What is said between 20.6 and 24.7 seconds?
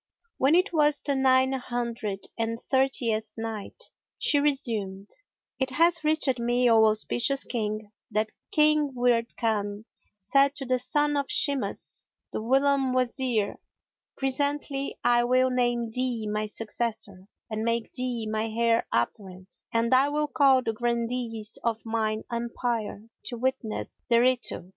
the Grandees of mine Empire to witness thereto."